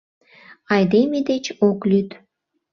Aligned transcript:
Айдеме 0.73 1.19
деч 1.29 1.45
ок 1.69 1.79
лӱд. 1.89 2.09